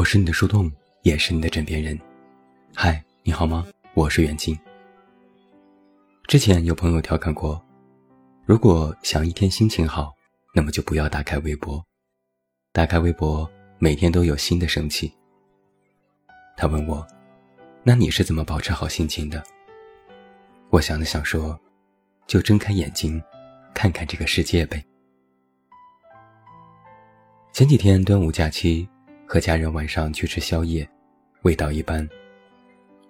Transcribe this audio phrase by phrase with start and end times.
[0.00, 1.98] 我是你的树洞，也是你的枕边人。
[2.74, 3.66] 嗨，你好吗？
[3.92, 4.58] 我是袁静。
[6.26, 7.62] 之前有朋友调侃过，
[8.46, 10.14] 如果想一天心情好，
[10.54, 11.84] 那么就不要打开微博。
[12.72, 13.46] 打开微博，
[13.78, 15.12] 每天都有新的生气。
[16.56, 17.06] 他问我，
[17.82, 19.44] 那你是怎么保持好心情的？
[20.70, 21.60] 我想了想说，
[22.26, 23.22] 就睁开眼睛，
[23.74, 24.82] 看看这个世界呗。
[27.52, 28.88] 前几天端午假期。
[29.32, 30.84] 和家人晚上去吃宵夜，
[31.42, 32.04] 味道一般。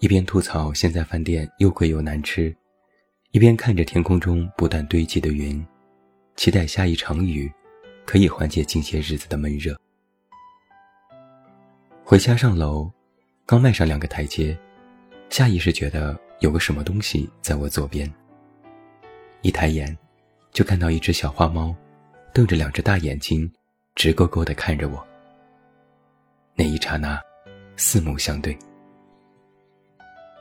[0.01, 2.55] 一边吐槽现在饭店又贵又难吃，
[3.31, 5.67] 一边看着天空中不断堆积的云，
[6.37, 7.51] 期待下一场雨，
[8.05, 9.75] 可以缓解近些日子的闷热。
[12.05, 12.93] 回家上楼，
[13.47, 14.55] 刚迈上两个台阶，
[15.31, 18.13] 下意识觉得有个什么东西在我左边。
[19.41, 19.97] 一抬眼，
[20.53, 21.75] 就看到一只小花猫，
[22.35, 23.51] 瞪着两只大眼睛，
[23.95, 25.03] 直勾勾地看着我。
[26.61, 27.19] 那一刹那，
[27.75, 28.55] 四目相对，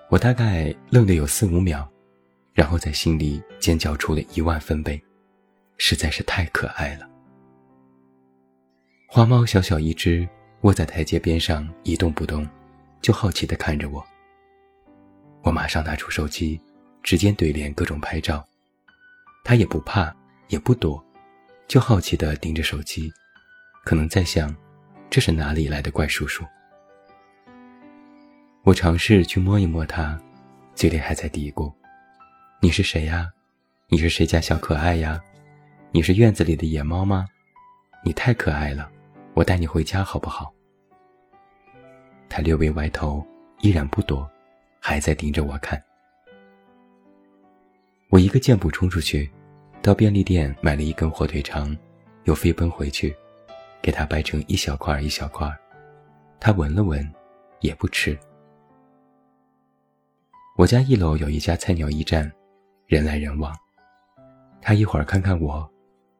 [0.09, 1.87] 我大概愣了有四五秒，
[2.51, 5.01] 然后在心里尖叫出了一万分贝，
[5.77, 7.09] 实在是太可爱了。
[9.07, 10.27] 花猫小小一只，
[10.63, 12.45] 卧在台阶边上一动不动，
[13.01, 14.05] 就好奇地看着我。
[15.43, 16.59] 我马上拿出手机，
[17.01, 18.45] 直接对脸各种拍照，
[19.45, 20.13] 它也不怕
[20.49, 21.01] 也不躲，
[21.65, 23.09] 就好奇地盯着手机，
[23.85, 24.53] 可能在想。
[25.09, 26.45] 这是哪里来的怪叔叔？
[28.61, 30.19] 我尝试去摸一摸它，
[30.75, 31.73] 嘴里还在嘀咕
[32.61, 33.27] ：“你是谁呀？
[33.87, 35.19] 你是谁家小可爱呀？
[35.91, 37.25] 你是院子里的野猫吗？
[38.05, 38.87] 你太可爱了，
[39.33, 40.53] 我带你回家好不好？”
[42.29, 43.25] 他略微歪头，
[43.61, 44.29] 依然不躲，
[44.79, 45.81] 还在盯着我看。
[48.09, 49.27] 我一个箭步冲出去，
[49.81, 51.75] 到便利店买了一根火腿肠，
[52.25, 53.15] 又飞奔回去。
[53.81, 55.49] 给它掰成一小块一小块，
[56.39, 57.09] 它闻了闻，
[57.61, 58.17] 也不吃。
[60.57, 62.29] 我家一楼有一家菜鸟驿站，
[62.85, 63.55] 人来人往。
[64.61, 65.69] 它一会儿看看我，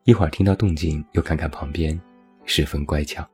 [0.04, 2.00] 一会儿听到动静又看看旁边，
[2.46, 3.28] 十分乖巧。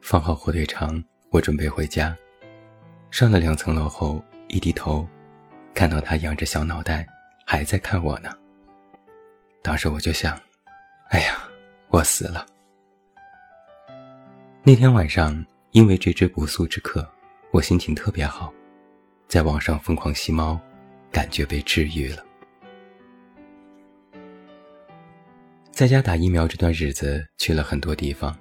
[0.00, 2.16] 放好火腿肠，我准备回家。
[3.10, 5.06] 上了两层楼后，一低头，
[5.74, 7.04] 看到它仰着小脑袋，
[7.44, 8.30] 还在看我呢。
[9.62, 10.40] 当时我就想。
[11.10, 11.36] 哎呀，
[11.88, 12.46] 我死了！
[14.62, 17.04] 那天晚上，因为这只不速之客，
[17.50, 18.52] 我心情特别好，
[19.26, 20.60] 在网上疯狂吸猫，
[21.10, 22.24] 感觉被治愈了。
[25.72, 28.38] 在家打疫苗这段日子，去了很多地方，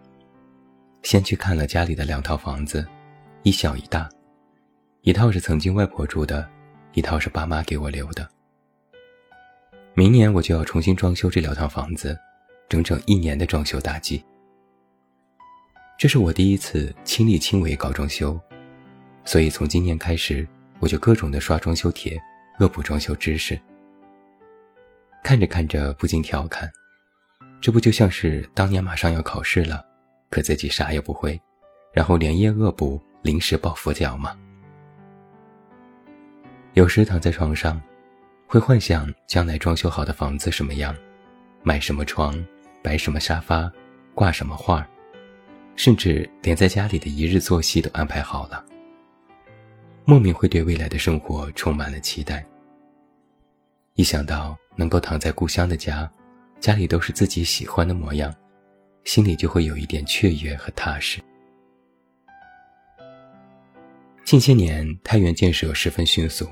[1.02, 2.88] 先去看了家里的两套房子，
[3.42, 4.08] 一小一大，
[5.02, 6.48] 一套是曾经外婆住的，
[6.94, 8.30] 一套是爸妈给我留的。
[9.96, 12.16] 明年我就要重新装修这两套房子。
[12.70, 14.24] 整整一年的装修大计，
[15.98, 18.40] 这是我第一次亲力亲为搞装修，
[19.26, 20.48] 所以从今年开始，
[20.78, 22.22] 我就各种的刷装修帖，
[22.60, 23.60] 恶补装修知识。
[25.24, 26.72] 看着看着不禁调侃：
[27.60, 29.84] 这不就像是当年马上要考试了，
[30.30, 31.42] 可自己啥也不会，
[31.92, 34.38] 然后连夜恶补，临时抱佛脚吗？
[36.76, 37.82] 有时躺在床上，
[38.46, 40.96] 会幻想将来装修好的房子什么样，
[41.64, 42.40] 买什么床。
[42.82, 43.72] 摆什么沙发，
[44.14, 44.88] 挂什么画
[45.76, 48.64] 甚至连在家里的一日作息都安排好了。
[50.06, 52.46] 莫名会对未来的生活充满了期待。
[53.94, 56.10] 一想到能够躺在故乡的家，
[56.60, 58.34] 家里都是自己喜欢的模样，
[59.04, 61.20] 心里就会有一点雀跃和踏实。
[64.24, 66.48] 近些年，太原建设十分迅速，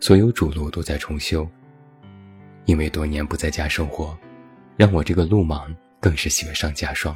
[0.00, 1.48] 所有主路都在重修。
[2.64, 4.18] 因为多年不在家生活。
[4.76, 7.14] 让我这个路盲更是雪上加霜。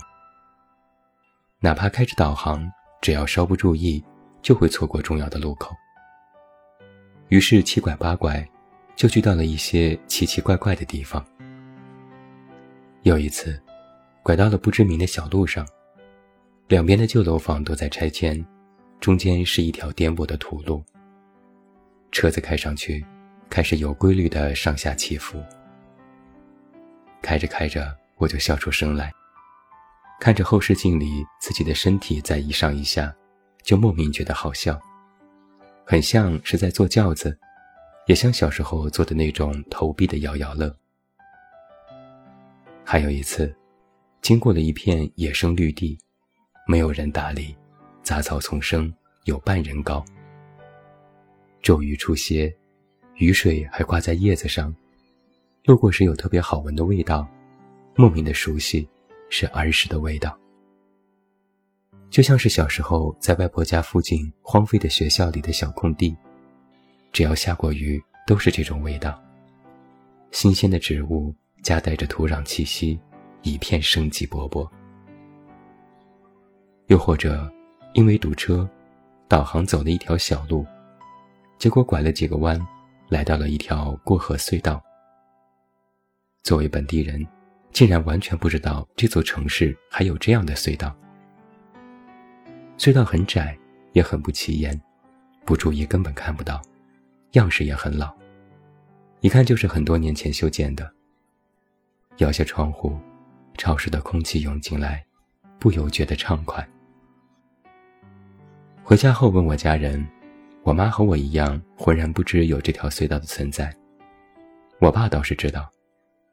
[1.60, 2.70] 哪怕开着导航，
[3.02, 4.02] 只要稍不注意，
[4.40, 5.74] 就会错过重要的路口。
[7.28, 8.48] 于是七拐八拐，
[8.94, 11.24] 就去到了一些奇奇怪怪的地方。
[13.02, 13.60] 有一次，
[14.22, 15.66] 拐到了不知名的小路上，
[16.68, 18.44] 两边的旧楼房都在拆迁，
[19.00, 20.82] 中间是一条颠簸的土路。
[22.12, 23.04] 车子开上去，
[23.50, 25.42] 开始有规律的上下起伏。
[27.28, 29.12] 开着开着，我就笑出声来。
[30.18, 33.14] 看着后视镜里自己的身体在一上一下，
[33.62, 34.80] 就莫名觉得好笑，
[35.84, 37.38] 很像是在坐轿子，
[38.06, 40.74] 也像小时候做的那种投币的摇摇乐。
[42.82, 43.54] 还有一次，
[44.22, 45.98] 经过了一片野生绿地，
[46.66, 47.54] 没有人打理，
[48.02, 48.90] 杂草丛生，
[49.24, 50.02] 有半人高。
[51.60, 52.50] 骤雨初歇，
[53.16, 54.74] 雨水还挂在叶子上。
[55.68, 57.28] 路过时有特别好闻的味道，
[57.94, 58.88] 莫名的熟悉，
[59.28, 60.34] 是儿时的味道。
[62.08, 66.16] 就像是小时候在外婆家附近荒废的学校里的小空地，
[67.12, 69.22] 只要下过雨，都是这种味道。
[70.30, 72.98] 新鲜的植物夹带着土壤气息，
[73.42, 74.66] 一片生机勃勃。
[76.86, 77.46] 又或者，
[77.92, 78.66] 因为堵车，
[79.28, 80.64] 导航走了一条小路，
[81.58, 82.58] 结果拐了几个弯，
[83.10, 84.82] 来到了一条过河隧道。
[86.42, 87.26] 作为本地人，
[87.72, 90.96] 竟然完全不知道这座城市还有这样的隧道。
[92.78, 93.58] 隧道很窄，
[93.92, 94.80] 也很不起眼，
[95.44, 96.62] 不注意根本看不到，
[97.32, 98.14] 样式也很老，
[99.20, 100.90] 一看就是很多年前修建的。
[102.18, 102.96] 摇下窗户，
[103.56, 105.04] 潮湿的空气涌进来，
[105.58, 106.66] 不由觉得畅快。
[108.82, 110.06] 回家后问我家人，
[110.62, 113.74] 我妈和我一样浑然不知有这条隧道的存在。
[114.80, 115.70] 我爸倒是知道，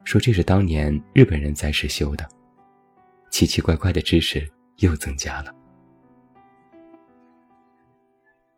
[0.06, 2.26] 说这是当年日本人在时修的。
[3.30, 5.52] 奇奇怪怪的知识又增加了。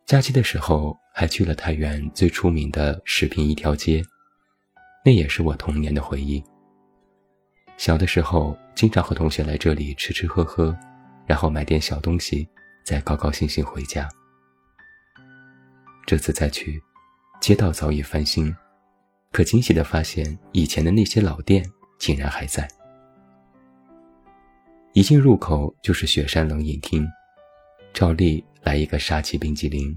[0.05, 4.05] 假期的时候还去了太原最出名的食品一条街，
[5.05, 6.45] 那也是我童年的回忆。
[7.79, 10.77] 小的时候经常和同学来这里吃吃喝喝，
[11.27, 12.49] 然后买点小东西。
[12.85, 14.09] 再高高兴兴回家。
[16.07, 16.83] 这次再去，
[17.39, 18.55] 街道早已翻新，
[19.31, 21.65] 可惊喜的发现，以前的那些老店
[21.99, 22.69] 竟然还在。
[24.93, 27.07] 一进入口就是雪山冷饮厅，
[27.93, 29.97] 照例来一个沙琪冰激凌。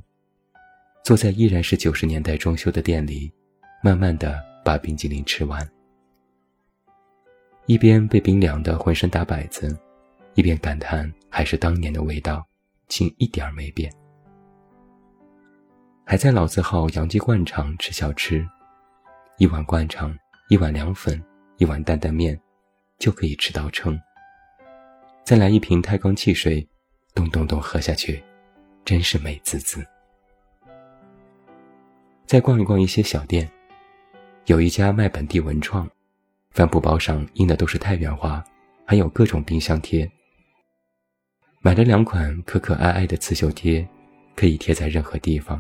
[1.04, 3.32] 坐在依然是九十年代装修的店里，
[3.82, 5.68] 慢慢的把冰激凌吃完，
[7.66, 9.76] 一边被冰凉的浑身打摆子，
[10.36, 12.46] 一边感叹还是当年的味道。
[12.88, 13.90] 竟一点儿没变，
[16.06, 18.46] 还在老字号杨记灌肠吃小吃，
[19.42, 20.16] 一碗灌肠，
[20.50, 21.20] 一碗凉粉，
[21.58, 22.40] 一碗担担面，
[23.00, 24.00] 就可以吃到撑。
[25.24, 26.64] 再来一瓶太钢汽水，
[27.16, 28.22] 咚咚咚喝下去，
[28.86, 29.84] 真是美滋滋。
[32.28, 33.50] 再逛一逛一些小店，
[34.46, 35.90] 有一家卖本地文创，
[36.52, 38.46] 帆布包上印的都是太原话，
[38.86, 40.08] 还有各种冰箱贴。
[41.62, 43.84] 买了两款可可爱爱的刺绣贴，
[44.36, 45.60] 可以贴在任何地方，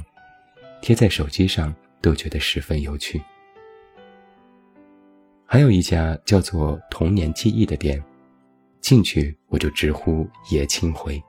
[0.84, 3.20] 贴在手机上都觉得十分有趣。
[5.54, 8.02] 还有一家叫做“童年记忆”的店，
[8.80, 11.22] 进去我就直呼爷青回。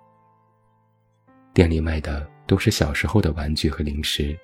[1.53, 4.39] 店里卖的都是小时候的玩具和零食，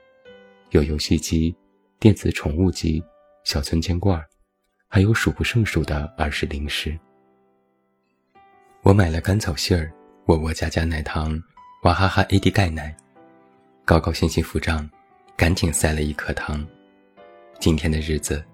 [0.70, 1.54] 有游戏机、
[2.00, 3.00] 电子宠物机、
[3.44, 4.20] 小存钱罐，
[4.88, 6.98] 还有数不胜数的儿时零食。
[8.82, 9.88] 我买了甘草杏儿。
[10.26, 11.40] 窝窝家家奶糖，
[11.84, 12.96] 娃哈哈 AD 钙奶，
[13.84, 14.90] 高高兴兴付账，
[15.36, 16.66] 赶紧塞了一颗糖。
[17.60, 18.44] 今天的日子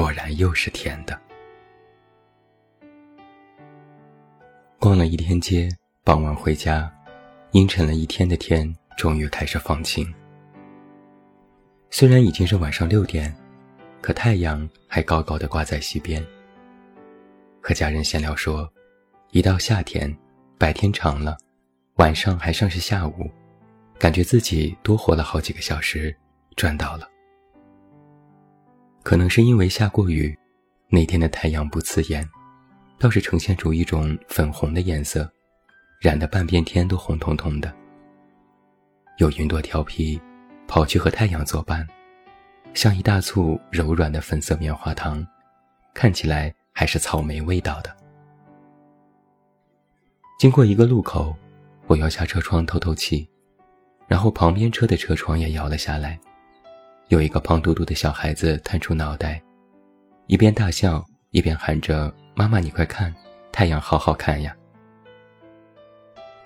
[0.00, 1.20] 果然又是甜的。
[4.78, 5.68] 逛了一天街，
[6.02, 6.90] 傍晚回家，
[7.50, 10.10] 阴沉了一天的天终于开始放晴。
[11.90, 13.30] 虽然已经是晚上六点，
[14.00, 16.26] 可太阳还高高的挂在西边。
[17.60, 18.66] 和家人闲聊说，
[19.32, 20.10] 一到夏天。
[20.56, 21.36] 白天长了，
[21.96, 23.30] 晚上还像是下午，
[23.98, 26.16] 感觉自己多活了好几个小时，
[26.56, 27.09] 赚到了。
[29.02, 30.36] 可能是因为下过雨，
[30.88, 32.28] 那天的太阳不刺眼，
[32.98, 35.30] 倒是呈现出一种粉红的颜色，
[36.00, 37.74] 染得半边天都红彤彤的。
[39.18, 40.20] 有云朵调皮，
[40.68, 41.86] 跑去和太阳作伴，
[42.74, 45.26] 像一大簇柔软的粉色棉花糖，
[45.94, 47.94] 看起来还是草莓味道的。
[50.38, 51.36] 经过一个路口，
[51.86, 53.28] 我摇下车窗透透气，
[54.06, 56.18] 然后旁边车的车窗也摇了下来。
[57.10, 59.42] 有一个胖嘟嘟的小孩子探出脑袋，
[60.28, 63.12] 一边大笑一边喊着：“妈妈，你快看，
[63.50, 64.56] 太阳好好看呀！”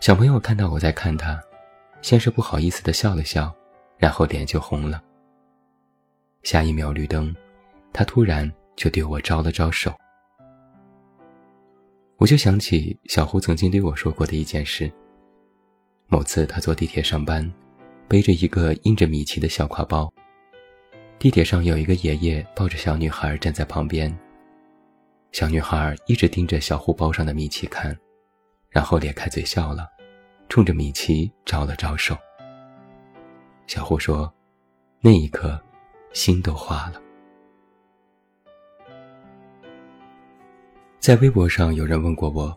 [0.01, 1.39] 小朋友看到我在看他，
[2.01, 3.55] 先是不好意思的笑了笑，
[3.99, 5.03] 然后脸就红了。
[6.43, 7.37] 下一秒绿灯，
[7.93, 9.95] 他突然就对我招了招手。
[12.17, 14.91] 我就想起小胡曾经对我说过的一件事。
[16.07, 17.53] 某次他坐地铁上班，
[18.09, 20.11] 背着一个印着米奇的小挎包，
[21.25, 24.15] 地铁上有一个爷爷抱着小女孩站在旁边。
[25.33, 27.99] 小女孩一直盯着小胡包上的米奇看，
[28.69, 29.89] 然后咧开嘴笑了，
[30.51, 32.15] 冲着米奇招了招手。
[33.67, 34.31] 小胡说
[35.01, 35.59] ：“那一刻，
[36.13, 37.01] 心都化了。”
[41.01, 42.55] 在微博上有人问过我：“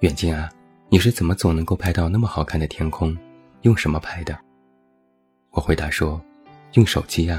[0.00, 0.48] 远近啊，
[0.88, 3.14] 你是怎么总能够拍到那么好看的天空？
[3.60, 4.34] 用什么拍的？”
[5.52, 6.18] 我回答说
[6.72, 7.38] ：“用手机啊。”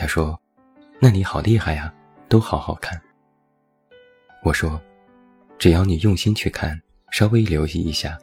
[0.00, 0.40] 他说
[0.98, 1.92] ：“那你好厉害呀，
[2.26, 2.98] 都好好看。”
[4.42, 4.80] 我说
[5.60, 6.80] ：“只要你用心去看，
[7.10, 8.18] 稍微留意一下，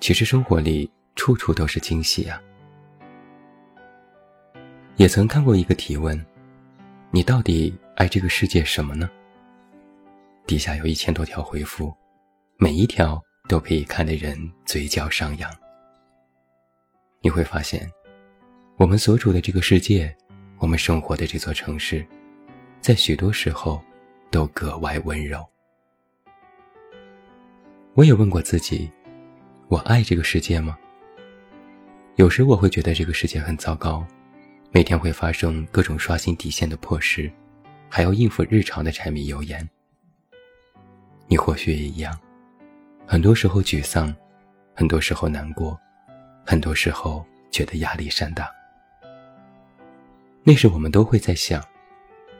[0.00, 2.42] 其实生活里处处都是惊喜啊。
[4.96, 6.20] 也曾看过一个提问：
[7.12, 9.08] 你到底爱这个世界什么呢？
[10.44, 11.94] 底下有一千多条回复，
[12.56, 15.48] 每一条都可以看得人嘴角上扬。
[17.20, 17.88] 你会发现，
[18.76, 20.12] 我们所处的这个世界，
[20.58, 22.04] 我们生活的这座城市，
[22.80, 23.82] 在许多时候
[24.30, 25.46] 都格外温柔。
[27.94, 28.90] 我也问过自己：
[29.68, 30.76] 我爱这个世界吗？
[32.14, 34.06] 有时我会觉得这个世界很糟糕，
[34.72, 37.30] 每天会发生各种刷新底线的破事，
[37.90, 39.68] 还要应付日常的柴米油盐。
[41.28, 42.18] 你或许也一样，
[43.06, 44.14] 很多时候沮丧，
[44.74, 45.78] 很多时候难过，
[46.46, 48.50] 很多时候觉得压力山大。
[50.48, 51.60] 那时我们都会在想，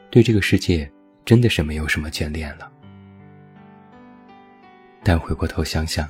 [0.09, 0.89] 对这个世界
[1.25, 2.71] 真的是没有什么眷恋了。
[5.03, 6.09] 但回过头想想，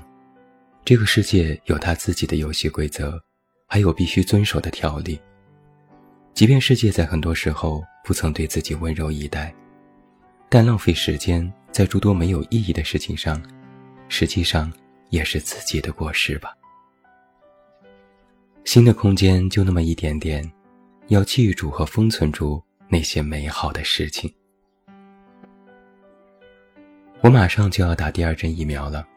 [0.86, 3.20] 这个世界有它自己的游戏规则，
[3.68, 5.20] 还有必须遵守的条例。
[6.36, 9.52] 即便世界在很多时候不曾对自己温柔以待，
[10.50, 11.52] 但浪费时间。
[11.70, 13.40] 在诸多没有意义的事情上，
[14.08, 14.72] 实际上
[15.10, 16.56] 也是自己的过失吧。
[18.66, 20.50] 新的空间就那么一点点，
[21.08, 24.34] 要记住和封存住那些美好的事情。
[27.22, 29.08] 我马上就要打第二针疫苗了，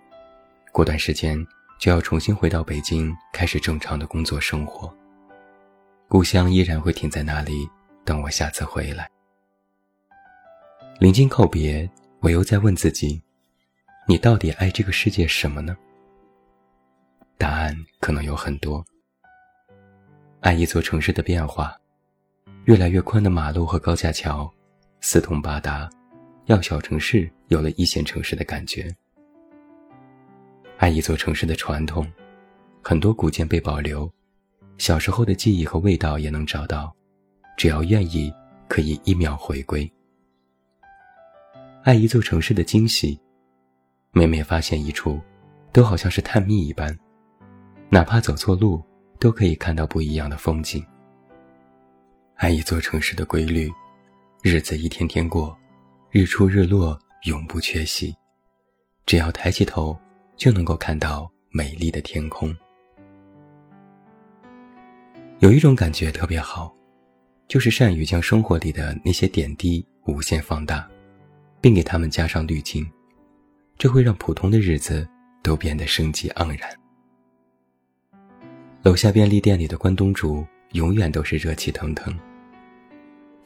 [0.72, 1.44] 过段时间
[1.78, 4.92] 就要重新回到北京，开始正常的工作生活。
[6.08, 7.68] 故乡依然会停在那里，
[8.04, 9.08] 等我下次回来。
[10.98, 11.88] 临近告别。
[12.22, 13.18] 我又在问自己：
[14.06, 15.74] 你到底爱这个世界什么呢？
[17.38, 18.84] 答案可能有很多。
[20.40, 21.79] 爱一座城市的变化，
[22.64, 24.48] 越来越宽的马路和高架桥，
[25.00, 25.88] 四通八达，
[26.44, 28.94] 要小城市有了一线城市的感觉。
[30.76, 32.06] 爱一座城市的传统，
[32.82, 34.10] 很多古建被保留，
[34.76, 36.94] 小时候的记忆和味道也能找到，
[37.56, 38.32] 只要愿意，
[38.68, 39.90] 可以一秒回归。
[41.82, 43.18] 爱一座城市的惊喜，
[44.12, 45.18] 每每发现一处，
[45.72, 46.94] 都好像是探秘一般，
[47.88, 48.82] 哪怕走错路，
[49.18, 50.84] 都可以看到不一样的风景。
[52.40, 53.70] 爱一座城市的规律，
[54.42, 55.54] 日子一天天过，
[56.10, 58.16] 日出日落永不缺席，
[59.04, 59.94] 只要抬起头，
[60.38, 62.56] 就能够看到美丽的天空。
[65.40, 66.74] 有一种感觉特别好，
[67.46, 70.88] 就是善于将生活里的那些点滴无限放大。
[71.60, 72.90] 并给他们加上滤镜，
[73.76, 75.06] 这会让普通的日子
[75.42, 76.70] 都变得生机盎然。
[78.82, 80.42] 楼下便利店里的关东煮
[80.72, 82.18] 永远都是热气腾腾。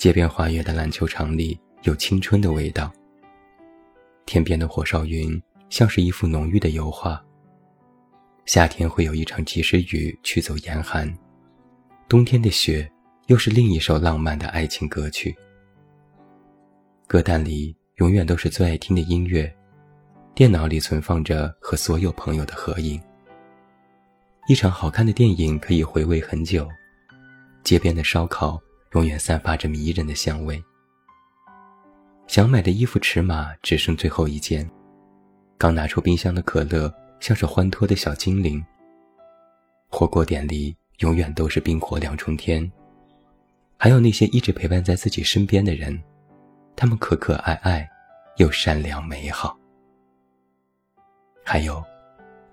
[0.04, 2.92] 街边花园的篮球场里有青春的味道。
[4.26, 7.18] 天边的火烧云像是一幅浓郁的油画。
[8.44, 11.10] 夏天会有一场及时雨驱走严寒，
[12.06, 12.86] 冬天的雪
[13.28, 15.34] 又是另一首浪漫的爱情歌曲。
[17.06, 17.74] 歌单里。
[17.96, 19.50] 永远都是最爱听的音乐，
[20.34, 23.00] 电脑里存放着和所有朋友的合影。
[24.48, 26.68] 一场好看的电影可以回味很久，
[27.62, 28.60] 街边的烧烤
[28.94, 30.62] 永远散发着迷人的香味。
[32.26, 34.68] 想买的衣服尺码只剩最后一件，
[35.58, 38.64] 刚拿出冰箱的可乐像是欢脱的小精灵。
[39.88, 42.70] 火锅店里永远都是冰火两重天，
[43.76, 46.00] 还有那些一直陪伴在自己身边的人。
[46.76, 47.88] 他们可可爱爱，
[48.38, 49.56] 又善良美好。
[51.44, 51.84] 还有，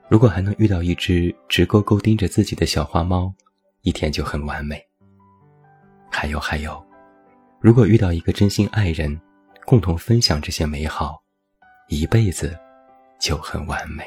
[0.09, 3.33] 如果还能遇到一只直勾勾盯着自己的小花猫，
[3.81, 4.90] 一天就很完美。
[6.11, 6.85] 还有还有，
[7.59, 9.19] 如果遇到一个真心爱人，
[9.65, 11.23] 共同分享这些美好，
[11.87, 12.57] 一辈子
[13.19, 14.03] 就很完美。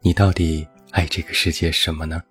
[0.00, 2.22] 你到底爱这个世界什么呢？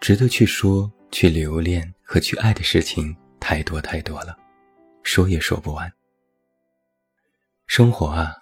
[0.00, 0.90] 值得去说。
[1.14, 4.36] 去留恋和去爱的事情太多太多了，
[5.04, 5.92] 说也说不完。
[7.68, 8.34] 生活啊，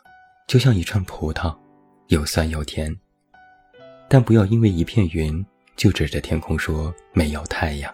[0.48, 1.54] 就像一串葡萄，
[2.06, 2.98] 有酸有甜。
[4.08, 5.44] 但不要因为一片云
[5.82, 7.92] 就指着天空说没有太阳。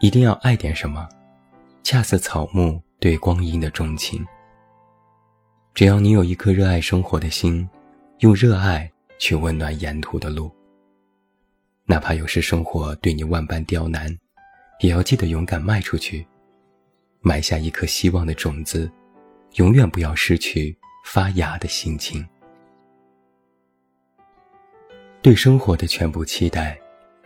[0.00, 1.08] 一定要爱点什么，
[1.84, 4.26] 恰似草木对光阴的钟情。
[5.74, 7.68] 只要你有一颗热爱生活的心，
[8.18, 10.50] 用热爱去温暖沿途的路。
[11.84, 14.12] 哪怕有时生活对你万般刁难，
[14.80, 16.26] 也要记得勇敢迈出去，
[17.20, 18.90] 埋下一颗希望的种子，
[19.54, 22.26] 永远不要失去发芽的心情。
[25.20, 26.78] 对生活的全部期待，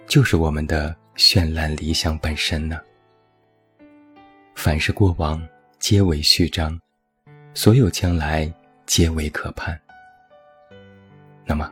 [0.06, 2.80] 就是我们的绚烂理想本身呢。
[4.54, 5.46] 凡是过往，
[5.78, 6.72] 皆为序章；
[7.52, 8.50] 所有将来，
[8.86, 9.78] 皆为可盼。
[11.44, 11.70] 那么，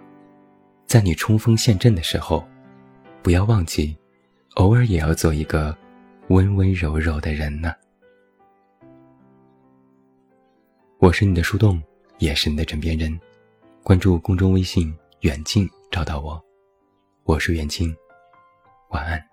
[0.86, 2.46] 在你冲锋陷阵的时候，
[3.22, 3.96] 不要忘记，
[4.56, 5.74] 偶尔也要做一个
[6.28, 7.72] 温温柔柔的人呢。
[10.98, 11.82] 我是你的树洞，
[12.18, 13.18] 也是你的枕边人。
[13.82, 16.40] 关注公众微信“远近”，找到我。
[17.24, 17.94] 我是远近，
[18.90, 19.29] 晚安。